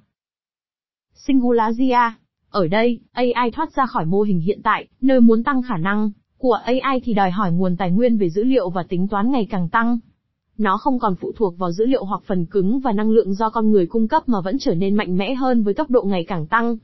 Singularia 1.15 2.13
ở 2.53 2.67
đây, 2.67 3.01
AI 3.13 3.51
thoát 3.53 3.73
ra 3.75 3.87
khỏi 3.87 4.05
mô 4.05 4.23
hình 4.23 4.41
hiện 4.41 4.61
tại, 4.63 4.87
nơi 5.01 5.21
muốn 5.21 5.43
tăng 5.43 5.63
khả 5.63 5.77
năng 5.77 6.11
của 6.39 6.59
AI 6.65 7.01
thì 7.05 7.15
đòi 7.15 7.31
hỏi 7.31 7.53
nguồn 7.53 7.77
tài 7.77 7.91
nguyên 7.91 8.17
về 8.17 8.31
dữ 8.31 8.45
liệu 8.45 8.71
và 8.71 8.83
tính 8.83 9.09
toán 9.09 9.31
ngày 9.31 9.47
càng 9.51 9.69
tăng. 9.69 9.99
Nó 10.59 10.77
không 10.77 10.99
còn 10.99 11.15
phụ 11.15 11.33
thuộc 11.37 11.59
vào 11.59 11.73
dữ 11.73 11.87
liệu 11.87 12.05
hoặc 12.05 12.23
phần 12.27 12.47
cứng 12.47 12.81
và 12.81 12.93
năng 12.93 13.11
lượng 13.11 13.35
do 13.35 13.51
con 13.51 13.71
người 13.71 13.87
cung 13.87 14.09
cấp 14.09 14.29
mà 14.29 14.41
vẫn 14.41 14.57
trở 14.61 14.75
nên 14.75 14.95
mạnh 14.95 15.17
mẽ 15.17 15.35
hơn 15.35 15.63
với 15.63 15.75
tốc 15.75 15.91
độ 15.91 16.03
ngày 16.03 16.25
càng 16.25 16.47
tăng. 16.47 16.77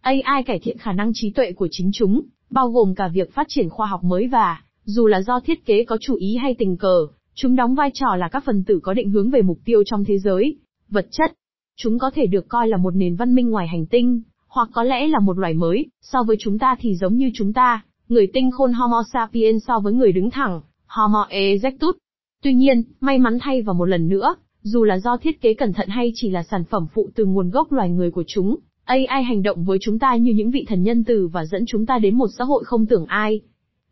AI 0.00 0.42
cải 0.46 0.58
thiện 0.58 0.78
khả 0.78 0.92
năng 0.92 1.10
trí 1.14 1.30
tuệ 1.30 1.52
của 1.52 1.68
chính 1.70 1.90
chúng, 1.94 2.22
bao 2.50 2.70
gồm 2.70 2.94
cả 2.94 3.08
việc 3.08 3.34
phát 3.34 3.46
triển 3.48 3.68
khoa 3.68 3.86
học 3.86 4.04
mới 4.04 4.26
và, 4.26 4.62
dù 4.84 5.06
là 5.06 5.22
do 5.22 5.40
thiết 5.40 5.66
kế 5.66 5.84
có 5.84 5.96
chủ 6.00 6.14
ý 6.14 6.36
hay 6.36 6.54
tình 6.54 6.76
cờ, 6.76 7.06
chúng 7.34 7.56
đóng 7.56 7.74
vai 7.74 7.90
trò 7.94 8.16
là 8.16 8.28
các 8.28 8.44
phần 8.46 8.64
tử 8.64 8.80
có 8.82 8.94
định 8.94 9.10
hướng 9.10 9.30
về 9.30 9.42
mục 9.42 9.58
tiêu 9.64 9.82
trong 9.86 10.04
thế 10.04 10.18
giới, 10.18 10.56
vật 10.88 11.06
chất. 11.10 11.32
Chúng 11.76 11.98
có 11.98 12.10
thể 12.14 12.26
được 12.26 12.48
coi 12.48 12.68
là 12.68 12.76
một 12.76 12.94
nền 12.94 13.16
văn 13.16 13.34
minh 13.34 13.50
ngoài 13.50 13.68
hành 13.68 13.86
tinh, 13.86 14.22
hoặc 14.50 14.68
có 14.72 14.82
lẽ 14.82 15.06
là 15.06 15.18
một 15.18 15.38
loài 15.38 15.54
mới, 15.54 15.86
so 16.02 16.22
với 16.22 16.36
chúng 16.40 16.58
ta 16.58 16.76
thì 16.80 16.94
giống 16.94 17.16
như 17.16 17.30
chúng 17.34 17.52
ta, 17.52 17.84
người 18.08 18.26
tinh 18.32 18.50
khôn 18.50 18.72
Homo 18.72 19.02
sapiens 19.12 19.64
so 19.66 19.78
với 19.78 19.92
người 19.92 20.12
đứng 20.12 20.30
thẳng, 20.30 20.60
Homo 20.86 21.26
erectus. 21.30 21.96
Tuy 22.42 22.54
nhiên, 22.54 22.82
may 23.00 23.18
mắn 23.18 23.38
thay 23.40 23.62
vào 23.62 23.74
một 23.74 23.84
lần 23.84 24.08
nữa, 24.08 24.34
dù 24.62 24.84
là 24.84 24.98
do 24.98 25.16
thiết 25.16 25.40
kế 25.40 25.54
cẩn 25.54 25.72
thận 25.72 25.88
hay 25.88 26.12
chỉ 26.14 26.30
là 26.30 26.42
sản 26.42 26.64
phẩm 26.64 26.86
phụ 26.94 27.08
từ 27.14 27.24
nguồn 27.24 27.50
gốc 27.50 27.72
loài 27.72 27.90
người 27.90 28.10
của 28.10 28.24
chúng, 28.26 28.56
AI 28.84 29.22
hành 29.22 29.42
động 29.42 29.64
với 29.64 29.78
chúng 29.80 29.98
ta 29.98 30.16
như 30.16 30.32
những 30.32 30.50
vị 30.50 30.64
thần 30.68 30.82
nhân 30.82 31.04
từ 31.04 31.28
và 31.28 31.44
dẫn 31.44 31.64
chúng 31.66 31.86
ta 31.86 31.98
đến 31.98 32.18
một 32.18 32.28
xã 32.38 32.44
hội 32.44 32.64
không 32.64 32.86
tưởng 32.86 33.06
ai. 33.06 33.40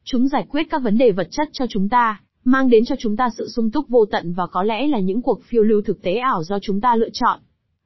Chúng 0.04 0.28
giải 0.28 0.46
quyết 0.50 0.66
các 0.70 0.82
vấn 0.82 0.98
đề 0.98 1.12
vật 1.12 1.28
chất 1.30 1.48
cho 1.52 1.66
chúng 1.68 1.88
ta, 1.88 2.20
mang 2.44 2.70
đến 2.70 2.84
cho 2.84 2.96
chúng 2.98 3.16
ta 3.16 3.28
sự 3.38 3.48
sung 3.48 3.70
túc 3.70 3.88
vô 3.88 4.04
tận 4.04 4.32
và 4.32 4.46
có 4.46 4.62
lẽ 4.62 4.86
là 4.86 4.98
những 4.98 5.22
cuộc 5.22 5.42
phiêu 5.42 5.62
lưu 5.62 5.82
thực 5.82 6.02
tế 6.02 6.14
ảo 6.14 6.42
do 6.44 6.58
chúng 6.58 6.80
ta 6.80 6.96
lựa 6.96 7.08
chọn. 7.12 7.40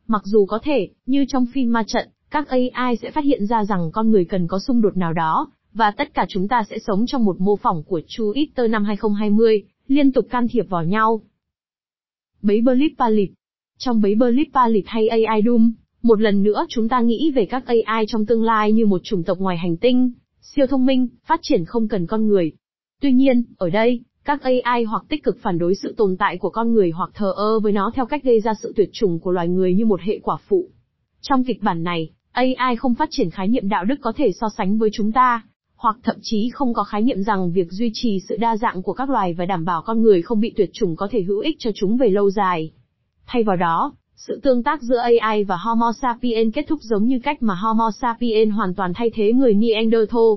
Mặc 0.06 0.22
dù 0.24 0.46
có 0.46 0.58
thể, 0.62 0.88
như 1.06 1.24
trong 1.28 1.46
phim 1.54 1.72
ma 1.72 1.82
trận, 1.86 2.08
các 2.32 2.48
AI 2.48 2.96
sẽ 2.96 3.10
phát 3.10 3.24
hiện 3.24 3.46
ra 3.46 3.64
rằng 3.64 3.90
con 3.92 4.10
người 4.10 4.24
cần 4.24 4.46
có 4.46 4.58
xung 4.58 4.80
đột 4.80 4.96
nào 4.96 5.12
đó, 5.12 5.50
và 5.74 5.90
tất 5.90 6.14
cả 6.14 6.26
chúng 6.28 6.48
ta 6.48 6.62
sẽ 6.70 6.78
sống 6.78 7.06
trong 7.06 7.24
một 7.24 7.40
mô 7.40 7.56
phỏng 7.56 7.82
của 7.82 8.00
Chu 8.06 8.32
Easter 8.32 8.70
năm 8.70 8.84
2020, 8.84 9.62
liên 9.88 10.12
tục 10.12 10.26
can 10.30 10.46
thiệp 10.48 10.62
vào 10.68 10.84
nhau. 10.84 11.20
Bấy 12.42 12.60
Blip 12.60 12.92
Palit 12.98 13.30
Trong 13.78 14.00
bấy 14.00 14.14
Blip 14.14 14.46
Palit 14.54 14.84
hay 14.86 15.08
AI 15.08 15.42
Doom, 15.46 15.72
một 16.02 16.20
lần 16.20 16.42
nữa 16.42 16.66
chúng 16.68 16.88
ta 16.88 17.00
nghĩ 17.00 17.32
về 17.34 17.44
các 17.44 17.64
AI 17.66 18.04
trong 18.08 18.26
tương 18.26 18.42
lai 18.42 18.72
như 18.72 18.86
một 18.86 19.00
chủng 19.04 19.24
tộc 19.24 19.38
ngoài 19.38 19.56
hành 19.56 19.76
tinh, 19.76 20.12
siêu 20.40 20.66
thông 20.66 20.86
minh, 20.86 21.08
phát 21.24 21.40
triển 21.42 21.64
không 21.64 21.88
cần 21.88 22.06
con 22.06 22.28
người. 22.28 22.52
Tuy 23.00 23.12
nhiên, 23.12 23.42
ở 23.58 23.70
đây, 23.70 24.00
các 24.24 24.42
AI 24.42 24.84
hoặc 24.84 25.04
tích 25.08 25.22
cực 25.22 25.38
phản 25.42 25.58
đối 25.58 25.74
sự 25.74 25.94
tồn 25.96 26.16
tại 26.16 26.38
của 26.38 26.50
con 26.50 26.72
người 26.72 26.90
hoặc 26.90 27.10
thờ 27.14 27.32
ơ 27.36 27.60
với 27.60 27.72
nó 27.72 27.90
theo 27.94 28.06
cách 28.06 28.24
gây 28.24 28.40
ra 28.40 28.52
sự 28.62 28.72
tuyệt 28.76 28.88
chủng 28.92 29.18
của 29.18 29.30
loài 29.30 29.48
người 29.48 29.74
như 29.74 29.86
một 29.86 30.00
hệ 30.00 30.18
quả 30.22 30.36
phụ. 30.48 30.68
Trong 31.20 31.44
kịch 31.44 31.62
bản 31.62 31.82
này, 31.82 32.10
AI 32.32 32.76
không 32.76 32.94
phát 32.94 33.08
triển 33.12 33.30
khái 33.30 33.48
niệm 33.48 33.68
đạo 33.68 33.84
đức 33.84 33.94
có 34.00 34.12
thể 34.16 34.32
so 34.40 34.48
sánh 34.56 34.78
với 34.78 34.90
chúng 34.92 35.12
ta, 35.12 35.42
hoặc 35.76 35.96
thậm 36.02 36.16
chí 36.22 36.50
không 36.54 36.74
có 36.74 36.84
khái 36.84 37.02
niệm 37.02 37.22
rằng 37.22 37.52
việc 37.52 37.70
duy 37.70 37.90
trì 37.94 38.20
sự 38.28 38.36
đa 38.36 38.56
dạng 38.56 38.82
của 38.82 38.92
các 38.92 39.10
loài 39.10 39.34
và 39.34 39.46
đảm 39.46 39.64
bảo 39.64 39.82
con 39.82 40.02
người 40.02 40.22
không 40.22 40.40
bị 40.40 40.52
tuyệt 40.56 40.70
chủng 40.72 40.96
có 40.96 41.08
thể 41.10 41.22
hữu 41.22 41.40
ích 41.40 41.56
cho 41.58 41.70
chúng 41.74 41.96
về 41.96 42.08
lâu 42.08 42.30
dài. 42.30 42.72
Thay 43.26 43.42
vào 43.42 43.56
đó, 43.56 43.94
sự 44.16 44.40
tương 44.42 44.62
tác 44.62 44.82
giữa 44.82 44.96
AI 44.96 45.44
và 45.44 45.56
Homo 45.56 45.92
sapiens 46.02 46.54
kết 46.54 46.64
thúc 46.68 46.80
giống 46.82 47.04
như 47.04 47.18
cách 47.22 47.42
mà 47.42 47.54
Homo 47.54 47.90
sapiens 47.90 48.54
hoàn 48.54 48.74
toàn 48.74 48.92
thay 48.94 49.10
thế 49.14 49.32
người 49.32 49.54
Neanderthal. 49.54 50.32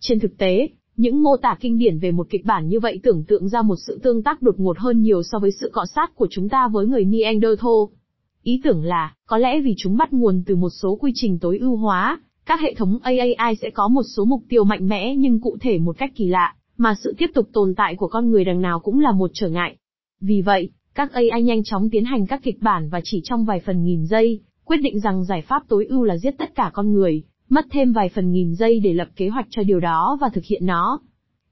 Trên 0.00 0.20
thực 0.20 0.38
tế, 0.38 0.68
những 0.96 1.22
mô 1.22 1.36
tả 1.36 1.56
kinh 1.60 1.78
điển 1.78 1.98
về 1.98 2.10
một 2.10 2.26
kịch 2.30 2.44
bản 2.44 2.68
như 2.68 2.80
vậy 2.80 3.00
tưởng 3.02 3.24
tượng 3.24 3.48
ra 3.48 3.62
một 3.62 3.76
sự 3.86 4.00
tương 4.02 4.22
tác 4.22 4.42
đột 4.42 4.54
ngột 4.58 4.78
hơn 4.78 5.02
nhiều 5.02 5.22
so 5.22 5.38
với 5.38 5.50
sự 5.60 5.70
cọ 5.72 5.84
sát 5.94 6.14
của 6.14 6.26
chúng 6.30 6.48
ta 6.48 6.68
với 6.68 6.86
người 6.86 7.04
Neanderthal. 7.04 7.97
Ý 8.42 8.60
tưởng 8.64 8.84
là, 8.84 9.14
có 9.26 9.38
lẽ 9.38 9.60
vì 9.60 9.74
chúng 9.78 9.96
bắt 9.96 10.12
nguồn 10.12 10.42
từ 10.46 10.56
một 10.56 10.70
số 10.70 10.96
quy 11.00 11.12
trình 11.14 11.38
tối 11.38 11.58
ưu 11.58 11.76
hóa, 11.76 12.20
các 12.46 12.60
hệ 12.60 12.74
thống 12.74 12.98
AAI 13.02 13.56
sẽ 13.62 13.70
có 13.70 13.88
một 13.88 14.02
số 14.16 14.24
mục 14.24 14.42
tiêu 14.48 14.64
mạnh 14.64 14.88
mẽ 14.88 15.14
nhưng 15.14 15.40
cụ 15.40 15.56
thể 15.60 15.78
một 15.78 15.98
cách 15.98 16.12
kỳ 16.14 16.26
lạ, 16.26 16.54
mà 16.76 16.94
sự 17.02 17.14
tiếp 17.18 17.30
tục 17.34 17.48
tồn 17.52 17.74
tại 17.74 17.94
của 17.94 18.08
con 18.08 18.30
người 18.30 18.44
đằng 18.44 18.60
nào 18.60 18.80
cũng 18.80 19.00
là 19.00 19.12
một 19.12 19.30
trở 19.34 19.48
ngại. 19.48 19.76
Vì 20.20 20.42
vậy, 20.42 20.70
các 20.94 21.12
AI 21.12 21.42
nhanh 21.42 21.64
chóng 21.64 21.90
tiến 21.90 22.04
hành 22.04 22.26
các 22.26 22.40
kịch 22.42 22.62
bản 22.62 22.88
và 22.88 23.00
chỉ 23.04 23.20
trong 23.24 23.44
vài 23.44 23.60
phần 23.60 23.84
nghìn 23.84 24.06
giây, 24.06 24.40
quyết 24.64 24.76
định 24.76 25.00
rằng 25.00 25.24
giải 25.24 25.42
pháp 25.42 25.62
tối 25.68 25.86
ưu 25.86 26.04
là 26.04 26.16
giết 26.16 26.34
tất 26.38 26.54
cả 26.54 26.70
con 26.74 26.92
người, 26.92 27.22
mất 27.48 27.66
thêm 27.70 27.92
vài 27.92 28.08
phần 28.08 28.32
nghìn 28.32 28.54
giây 28.54 28.80
để 28.80 28.92
lập 28.92 29.08
kế 29.16 29.28
hoạch 29.28 29.46
cho 29.50 29.62
điều 29.62 29.80
đó 29.80 30.18
và 30.20 30.28
thực 30.28 30.44
hiện 30.44 30.66
nó. 30.66 31.00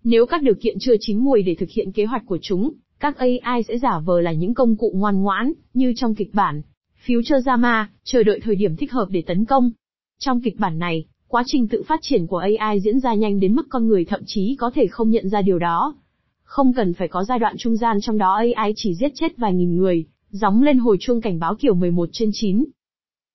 Nếu 0.04 0.26
các 0.26 0.42
điều 0.42 0.54
kiện 0.60 0.76
chưa 0.80 0.94
chín 1.00 1.18
mùi 1.18 1.42
để 1.42 1.54
thực 1.54 1.70
hiện 1.70 1.92
kế 1.92 2.04
hoạch 2.04 2.22
của 2.26 2.38
chúng, 2.42 2.72
các 3.00 3.16
AI 3.18 3.62
sẽ 3.68 3.78
giả 3.78 3.98
vờ 3.98 4.20
là 4.20 4.32
những 4.32 4.54
công 4.54 4.76
cụ 4.76 4.92
ngoan 4.96 5.22
ngoãn, 5.22 5.52
như 5.74 5.92
trong 5.96 6.14
kịch 6.14 6.34
bản 6.34 6.62
Future 7.06 7.40
Jama, 7.40 7.84
chờ 8.04 8.22
đợi 8.22 8.40
thời 8.42 8.56
điểm 8.56 8.76
thích 8.76 8.92
hợp 8.92 9.06
để 9.10 9.22
tấn 9.26 9.44
công. 9.44 9.70
Trong 10.18 10.40
kịch 10.40 10.58
bản 10.58 10.78
này, 10.78 11.04
quá 11.28 11.42
trình 11.46 11.68
tự 11.68 11.82
phát 11.82 12.00
triển 12.02 12.26
của 12.26 12.44
AI 12.58 12.80
diễn 12.80 13.00
ra 13.00 13.14
nhanh 13.14 13.40
đến 13.40 13.54
mức 13.54 13.66
con 13.68 13.88
người 13.88 14.04
thậm 14.04 14.20
chí 14.26 14.56
có 14.58 14.70
thể 14.74 14.86
không 14.86 15.10
nhận 15.10 15.28
ra 15.28 15.42
điều 15.42 15.58
đó. 15.58 15.94
Không 16.42 16.72
cần 16.72 16.94
phải 16.94 17.08
có 17.08 17.24
giai 17.24 17.38
đoạn 17.38 17.54
trung 17.58 17.76
gian 17.76 18.00
trong 18.00 18.18
đó 18.18 18.42
AI 18.54 18.72
chỉ 18.76 18.94
giết 18.94 19.12
chết 19.14 19.36
vài 19.36 19.54
nghìn 19.54 19.76
người, 19.76 20.04
gióng 20.30 20.62
lên 20.62 20.78
hồi 20.78 20.96
chuông 21.00 21.20
cảnh 21.20 21.38
báo 21.38 21.54
kiểu 21.54 21.74
11 21.74 22.08
trên 22.12 22.30
9. 22.32 22.64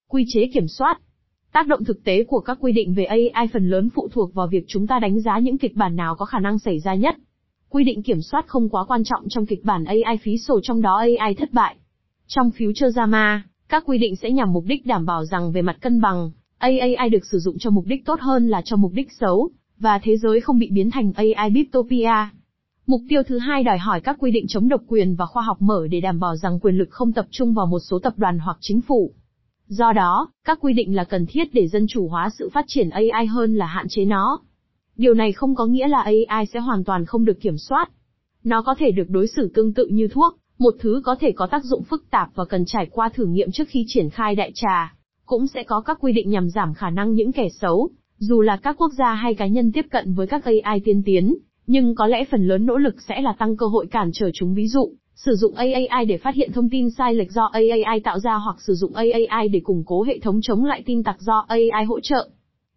Quy 0.08 0.24
chế 0.28 0.50
kiểm 0.54 0.68
soát 0.68 1.00
Tác 1.52 1.66
động 1.66 1.84
thực 1.84 2.04
tế 2.04 2.24
của 2.24 2.40
các 2.40 2.58
quy 2.60 2.72
định 2.72 2.94
về 2.94 3.04
AI 3.04 3.48
phần 3.52 3.70
lớn 3.70 3.88
phụ 3.94 4.08
thuộc 4.12 4.34
vào 4.34 4.46
việc 4.46 4.64
chúng 4.68 4.86
ta 4.86 4.98
đánh 4.98 5.20
giá 5.20 5.38
những 5.38 5.58
kịch 5.58 5.76
bản 5.76 5.96
nào 5.96 6.14
có 6.14 6.24
khả 6.24 6.38
năng 6.38 6.58
xảy 6.58 6.78
ra 6.80 6.94
nhất. 6.94 7.16
Quy 7.68 7.84
định 7.84 8.02
kiểm 8.02 8.22
soát 8.22 8.46
không 8.46 8.68
quá 8.68 8.84
quan 8.88 9.04
trọng 9.04 9.28
trong 9.28 9.46
kịch 9.46 9.64
bản 9.64 9.84
AI 9.84 10.16
phí 10.22 10.38
sổ 10.38 10.60
trong 10.62 10.82
đó 10.82 11.04
AI 11.18 11.34
thất 11.34 11.52
bại. 11.52 11.76
Trong 12.26 12.50
Future 12.58 12.90
Jama, 12.90 13.40
các 13.72 13.84
quy 13.86 13.98
định 13.98 14.16
sẽ 14.16 14.30
nhằm 14.30 14.52
mục 14.52 14.64
đích 14.66 14.86
đảm 14.86 15.06
bảo 15.06 15.24
rằng 15.24 15.52
về 15.52 15.62
mặt 15.62 15.76
cân 15.80 16.00
bằng, 16.00 16.30
AAI 16.58 17.08
được 17.10 17.26
sử 17.32 17.38
dụng 17.38 17.58
cho 17.58 17.70
mục 17.70 17.84
đích 17.86 18.04
tốt 18.04 18.20
hơn 18.20 18.48
là 18.48 18.62
cho 18.64 18.76
mục 18.76 18.92
đích 18.92 19.12
xấu, 19.20 19.50
và 19.78 19.98
thế 20.02 20.16
giới 20.16 20.40
không 20.40 20.58
bị 20.58 20.70
biến 20.72 20.90
thành 20.90 21.12
AI 21.12 21.50
Biptopia. 21.50 22.28
Mục 22.86 23.00
tiêu 23.08 23.22
thứ 23.22 23.38
hai 23.38 23.64
đòi 23.64 23.78
hỏi 23.78 24.00
các 24.00 24.16
quy 24.18 24.30
định 24.30 24.46
chống 24.48 24.68
độc 24.68 24.80
quyền 24.86 25.14
và 25.14 25.26
khoa 25.26 25.42
học 25.42 25.62
mở 25.62 25.86
để 25.90 26.00
đảm 26.00 26.20
bảo 26.20 26.36
rằng 26.36 26.60
quyền 26.60 26.74
lực 26.74 26.88
không 26.90 27.12
tập 27.12 27.26
trung 27.30 27.54
vào 27.54 27.66
một 27.66 27.78
số 27.78 27.98
tập 27.98 28.12
đoàn 28.16 28.38
hoặc 28.38 28.56
chính 28.60 28.80
phủ. 28.80 29.12
Do 29.66 29.92
đó, 29.92 30.30
các 30.44 30.58
quy 30.60 30.72
định 30.72 30.96
là 30.96 31.04
cần 31.04 31.26
thiết 31.26 31.54
để 31.54 31.68
dân 31.68 31.86
chủ 31.88 32.08
hóa 32.08 32.30
sự 32.38 32.50
phát 32.52 32.64
triển 32.68 32.90
AI 32.90 33.26
hơn 33.26 33.54
là 33.54 33.66
hạn 33.66 33.86
chế 33.88 34.04
nó. 34.04 34.40
Điều 34.96 35.14
này 35.14 35.32
không 35.32 35.54
có 35.54 35.66
nghĩa 35.66 35.88
là 35.88 36.00
AI 36.00 36.46
sẽ 36.46 36.60
hoàn 36.60 36.84
toàn 36.84 37.04
không 37.04 37.24
được 37.24 37.40
kiểm 37.40 37.58
soát. 37.58 37.90
Nó 38.44 38.62
có 38.62 38.74
thể 38.78 38.90
được 38.90 39.10
đối 39.10 39.26
xử 39.26 39.50
tương 39.54 39.74
tự 39.74 39.86
như 39.86 40.08
thuốc, 40.08 40.41
một 40.62 40.74
thứ 40.78 41.02
có 41.04 41.16
thể 41.20 41.32
có 41.32 41.46
tác 41.46 41.64
dụng 41.64 41.82
phức 41.82 42.10
tạp 42.10 42.28
và 42.34 42.44
cần 42.44 42.64
trải 42.64 42.86
qua 42.90 43.08
thử 43.08 43.24
nghiệm 43.24 43.50
trước 43.52 43.68
khi 43.68 43.84
triển 43.88 44.10
khai 44.10 44.34
đại 44.34 44.52
trà. 44.54 44.94
Cũng 45.26 45.46
sẽ 45.46 45.62
có 45.62 45.80
các 45.80 45.98
quy 46.00 46.12
định 46.12 46.30
nhằm 46.30 46.50
giảm 46.50 46.74
khả 46.74 46.90
năng 46.90 47.12
những 47.12 47.32
kẻ 47.32 47.48
xấu, 47.60 47.90
dù 48.18 48.40
là 48.40 48.56
các 48.56 48.76
quốc 48.78 48.92
gia 48.98 49.14
hay 49.14 49.34
cá 49.34 49.46
nhân 49.46 49.72
tiếp 49.72 49.86
cận 49.90 50.14
với 50.14 50.26
các 50.26 50.44
AI 50.44 50.80
tiên 50.84 51.02
tiến, 51.06 51.34
nhưng 51.66 51.94
có 51.94 52.06
lẽ 52.06 52.24
phần 52.30 52.48
lớn 52.48 52.66
nỗ 52.66 52.76
lực 52.76 52.94
sẽ 53.08 53.20
là 53.20 53.34
tăng 53.38 53.56
cơ 53.56 53.66
hội 53.66 53.86
cản 53.90 54.10
trở 54.14 54.30
chúng 54.34 54.54
ví 54.54 54.68
dụ, 54.68 54.92
sử 55.14 55.34
dụng 55.34 55.54
AI 55.54 56.04
để 56.08 56.18
phát 56.18 56.34
hiện 56.34 56.52
thông 56.52 56.70
tin 56.70 56.90
sai 56.90 57.14
lệch 57.14 57.32
do 57.32 57.50
AI 57.52 58.00
tạo 58.04 58.18
ra 58.18 58.34
hoặc 58.34 58.56
sử 58.60 58.74
dụng 58.74 58.92
AI 58.94 59.48
để 59.48 59.60
củng 59.60 59.84
cố 59.86 60.02
hệ 60.02 60.18
thống 60.18 60.40
chống 60.42 60.64
lại 60.64 60.82
tin 60.86 61.02
tặc 61.02 61.20
do 61.20 61.44
AI 61.48 61.84
hỗ 61.88 62.00
trợ. 62.00 62.28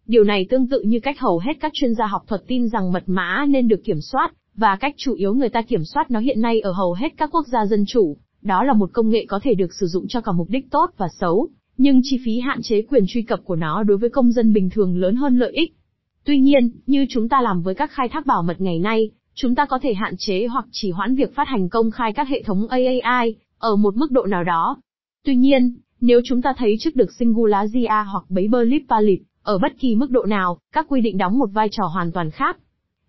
Điều 0.06 0.24
này 0.24 0.46
tương 0.50 0.68
tự 0.68 0.80
như 0.80 1.00
cách 1.00 1.20
hầu 1.20 1.38
hết 1.38 1.52
các 1.60 1.72
chuyên 1.74 1.94
gia 1.94 2.06
học 2.06 2.22
thuật 2.26 2.42
tin 2.46 2.68
rằng 2.68 2.92
mật 2.92 3.02
mã 3.06 3.46
nên 3.48 3.68
được 3.68 3.84
kiểm 3.84 4.00
soát, 4.00 4.32
và 4.54 4.76
cách 4.76 4.94
chủ 4.96 5.14
yếu 5.14 5.34
người 5.34 5.48
ta 5.48 5.62
kiểm 5.62 5.84
soát 5.84 6.10
nó 6.10 6.20
hiện 6.20 6.40
nay 6.40 6.60
ở 6.60 6.72
hầu 6.72 6.92
hết 6.92 7.08
các 7.16 7.30
quốc 7.32 7.46
gia 7.46 7.66
dân 7.66 7.84
chủ, 7.86 8.16
đó 8.42 8.64
là 8.64 8.72
một 8.72 8.90
công 8.92 9.10
nghệ 9.10 9.24
có 9.28 9.40
thể 9.42 9.54
được 9.54 9.74
sử 9.80 9.86
dụng 9.86 10.08
cho 10.08 10.20
cả 10.20 10.32
mục 10.32 10.50
đích 10.50 10.70
tốt 10.70 10.90
và 10.96 11.06
xấu, 11.20 11.48
nhưng 11.78 12.00
chi 12.02 12.18
phí 12.24 12.40
hạn 12.40 12.62
chế 12.62 12.82
quyền 12.82 13.04
truy 13.08 13.22
cập 13.22 13.40
của 13.44 13.56
nó 13.56 13.82
đối 13.82 13.96
với 13.96 14.10
công 14.10 14.32
dân 14.32 14.52
bình 14.52 14.70
thường 14.70 14.96
lớn 14.96 15.16
hơn 15.16 15.38
lợi 15.38 15.52
ích. 15.52 15.76
Tuy 16.24 16.38
nhiên, 16.38 16.70
như 16.86 17.06
chúng 17.08 17.28
ta 17.28 17.40
làm 17.40 17.62
với 17.62 17.74
các 17.74 17.90
khai 17.90 18.08
thác 18.08 18.26
bảo 18.26 18.42
mật 18.42 18.60
ngày 18.60 18.78
nay, 18.78 19.10
chúng 19.34 19.54
ta 19.54 19.66
có 19.66 19.78
thể 19.82 19.94
hạn 19.94 20.14
chế 20.18 20.46
hoặc 20.46 20.64
chỉ 20.72 20.90
hoãn 20.90 21.14
việc 21.14 21.34
phát 21.34 21.48
hành 21.48 21.68
công 21.68 21.90
khai 21.90 22.12
các 22.12 22.28
hệ 22.28 22.42
thống 22.42 22.68
AAI, 22.68 23.34
ở 23.58 23.76
một 23.76 23.96
mức 23.96 24.10
độ 24.10 24.26
nào 24.26 24.44
đó. 24.44 24.76
Tuy 25.24 25.36
nhiên, 25.36 25.74
nếu 26.00 26.20
chúng 26.24 26.42
ta 26.42 26.54
thấy 26.58 26.76
trước 26.80 26.96
được 26.96 27.12
Singularia 27.12 28.04
hoặc 28.12 28.24
Paperlip 28.28 28.82
Palip, 28.88 29.18
ở 29.46 29.58
bất 29.58 29.78
kỳ 29.78 29.94
mức 29.94 30.10
độ 30.10 30.24
nào, 30.24 30.58
các 30.72 30.86
quy 30.88 31.00
định 31.00 31.18
đóng 31.18 31.38
một 31.38 31.46
vai 31.52 31.68
trò 31.70 31.84
hoàn 31.86 32.12
toàn 32.12 32.30
khác. 32.30 32.58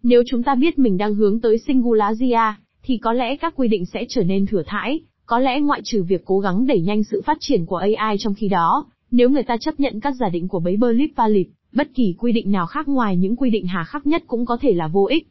Nếu 0.04 0.24
chúng 0.28 0.44
ta 0.44 0.56
biết 0.56 0.80
mình 0.80 0.98
đang 0.98 1.16
hướng 1.16 1.42
tới 1.42 1.58
Singularia, 1.58 2.54
thì 2.84 2.98
có 2.98 3.14
lẽ 3.14 3.36
các 3.36 3.54
quy 3.56 3.68
định 3.68 3.86
sẽ 3.86 4.06
trở 4.10 4.24
nên 4.24 4.46
thừa 4.46 4.64
thãi, 4.66 5.00
có 5.26 5.40
lẽ 5.40 5.60
ngoại 5.60 5.82
trừ 5.84 6.04
việc 6.04 6.22
cố 6.26 6.40
gắng 6.40 6.68
đẩy 6.68 6.82
nhanh 6.82 7.04
sự 7.04 7.22
phát 7.26 7.38
triển 7.40 7.66
của 7.66 7.76
AI 7.76 8.18
trong 8.20 8.34
khi 8.34 8.48
đó, 8.48 8.86
nếu 9.12 9.30
người 9.30 9.44
ta 9.44 9.58
chấp 9.58 9.80
nhận 9.80 10.00
các 10.00 10.16
giả 10.20 10.30
định 10.30 10.48
của 10.48 10.60
Paperlip 10.60 11.10
Palip, 11.18 11.48
bất 11.72 11.88
kỳ 11.96 12.16
quy 12.20 12.32
định 12.32 12.52
nào 12.52 12.66
khác 12.66 12.88
ngoài 12.88 13.18
những 13.18 13.36
quy 13.36 13.50
định 13.50 13.68
hà 13.68 13.84
khắc 13.84 14.08
nhất 14.08 14.24
cũng 14.28 14.46
có 14.46 14.58
thể 14.62 14.74
là 14.74 14.88
vô 14.88 15.06
ích. 15.06 15.28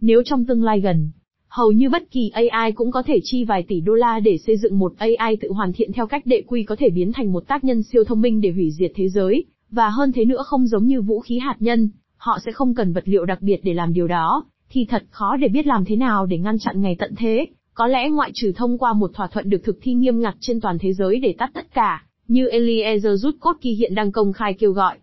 Nếu 0.00 0.22
trong 0.24 0.44
tương 0.44 0.62
lai 0.62 0.80
gần, 0.80 1.10
hầu 1.48 1.72
như 1.72 1.90
bất 1.90 2.10
kỳ 2.10 2.28
AI 2.28 2.72
cũng 2.72 2.90
có 2.90 3.02
thể 3.02 3.20
chi 3.22 3.44
vài 3.44 3.62
tỷ 3.68 3.80
đô 3.80 3.94
la 3.94 4.20
để 4.20 4.38
xây 4.38 4.56
dựng 4.56 4.78
một 4.78 4.92
AI 4.98 5.36
tự 5.40 5.52
hoàn 5.52 5.72
thiện 5.72 5.92
theo 5.92 6.06
cách 6.06 6.26
đệ 6.26 6.42
quy 6.46 6.62
có 6.64 6.76
thể 6.76 6.90
biến 6.90 7.12
thành 7.12 7.32
một 7.32 7.48
tác 7.48 7.64
nhân 7.64 7.82
siêu 7.82 8.04
thông 8.04 8.20
minh 8.20 8.40
để 8.40 8.50
hủy 8.50 8.70
diệt 8.70 8.92
thế 8.94 9.08
giới, 9.08 9.44
và 9.70 9.88
hơn 9.88 10.12
thế 10.12 10.24
nữa 10.24 10.42
không 10.46 10.66
giống 10.66 10.86
như 10.86 11.02
vũ 11.02 11.20
khí 11.20 11.38
hạt 11.38 11.56
nhân, 11.60 11.90
họ 12.16 12.38
sẽ 12.44 12.52
không 12.52 12.74
cần 12.74 12.92
vật 12.92 13.04
liệu 13.06 13.24
đặc 13.24 13.42
biệt 13.42 13.60
để 13.62 13.74
làm 13.74 13.92
điều 13.92 14.08
đó, 14.08 14.44
thì 14.70 14.84
thật 14.84 15.04
khó 15.10 15.36
để 15.36 15.48
biết 15.48 15.66
làm 15.66 15.84
thế 15.84 15.96
nào 15.96 16.26
để 16.26 16.38
ngăn 16.38 16.58
chặn 16.58 16.82
ngày 16.82 16.96
tận 16.98 17.14
thế, 17.16 17.46
có 17.74 17.86
lẽ 17.86 18.08
ngoại 18.08 18.30
trừ 18.34 18.52
thông 18.56 18.78
qua 18.78 18.92
một 18.92 19.10
thỏa 19.14 19.26
thuận 19.26 19.50
được 19.50 19.64
thực 19.64 19.78
thi 19.82 19.94
nghiêm 19.94 20.20
ngặt 20.20 20.34
trên 20.40 20.60
toàn 20.60 20.78
thế 20.78 20.92
giới 20.92 21.20
để 21.20 21.34
tắt 21.38 21.50
tất 21.54 21.74
cả, 21.74 22.04
như 22.28 22.48
Eliezer 22.48 23.14
Zutkovsky 23.14 23.76
hiện 23.76 23.94
đang 23.94 24.12
công 24.12 24.32
khai 24.32 24.54
kêu 24.54 24.72
gọi. 24.72 24.98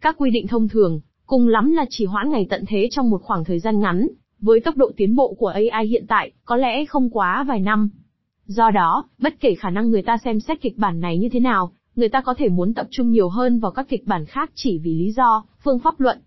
Các 0.00 0.16
quy 0.18 0.30
định 0.30 0.46
thông 0.46 0.68
thường, 0.68 1.00
cùng 1.26 1.48
lắm 1.48 1.72
là 1.72 1.84
chỉ 1.90 2.04
hoãn 2.04 2.30
ngày 2.30 2.46
tận 2.50 2.64
thế 2.68 2.88
trong 2.90 3.10
một 3.10 3.22
khoảng 3.22 3.44
thời 3.44 3.58
gian 3.58 3.80
ngắn, 3.80 4.08
với 4.40 4.60
tốc 4.60 4.76
độ 4.76 4.90
tiến 4.96 5.16
bộ 5.16 5.34
của 5.34 5.48
AI 5.48 5.86
hiện 5.86 6.04
tại, 6.08 6.32
có 6.44 6.56
lẽ 6.56 6.84
không 6.84 7.10
quá 7.10 7.44
vài 7.48 7.60
năm. 7.60 7.90
Do 8.46 8.70
đó, 8.70 9.04
bất 9.18 9.40
kể 9.40 9.54
khả 9.54 9.70
năng 9.70 9.90
người 9.90 10.02
ta 10.02 10.16
xem 10.24 10.40
xét 10.40 10.60
kịch 10.60 10.78
bản 10.78 11.00
này 11.00 11.18
như 11.18 11.28
thế 11.28 11.40
nào, 11.40 11.72
người 11.98 12.08
ta 12.08 12.20
có 12.20 12.34
thể 12.38 12.48
muốn 12.48 12.74
tập 12.74 12.86
trung 12.90 13.10
nhiều 13.10 13.28
hơn 13.28 13.60
vào 13.60 13.70
các 13.70 13.88
kịch 13.88 14.06
bản 14.06 14.26
khác 14.26 14.50
chỉ 14.54 14.78
vì 14.78 14.94
lý 14.94 15.12
do, 15.12 15.44
phương 15.64 15.78
pháp 15.78 16.00
luận, 16.00 16.18